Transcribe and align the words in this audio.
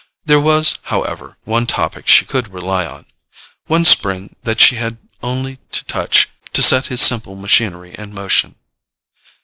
There 0.25 0.39
was, 0.41 0.79
however, 0.85 1.37
one 1.43 1.67
topic 1.67 2.07
she 2.07 2.25
could 2.25 2.51
rely 2.51 2.87
on: 2.87 3.05
one 3.67 3.85
spring 3.85 4.35
that 4.41 4.59
she 4.59 4.77
had 4.77 4.97
only 5.21 5.57
to 5.71 5.85
touch 5.85 6.27
to 6.53 6.63
set 6.63 6.87
his 6.87 7.03
simple 7.03 7.35
machinery 7.35 7.93
in 7.95 8.11
motion. 8.11 8.55